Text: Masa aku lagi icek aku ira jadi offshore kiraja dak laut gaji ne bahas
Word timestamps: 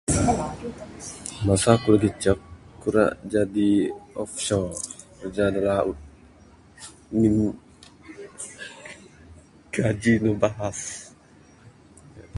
Masa 1.47 1.67
aku 1.75 1.87
lagi 1.93 2.09
icek 2.11 2.39
aku 2.75 2.87
ira 2.91 3.05
jadi 3.33 3.69
offshore 4.21 4.75
kiraja 5.17 5.45
dak 5.53 5.63
laut 5.69 5.97
gaji 9.75 10.13
ne 10.23 10.31
bahas 10.43 10.79